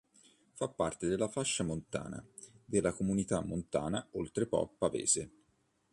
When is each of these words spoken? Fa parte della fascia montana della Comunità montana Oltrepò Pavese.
Fa 0.55 0.67
parte 0.67 1.07
della 1.07 1.27
fascia 1.27 1.63
montana 1.63 2.25
della 2.65 2.91
Comunità 2.91 3.39
montana 3.43 4.07
Oltrepò 4.13 4.67
Pavese. 4.75 5.29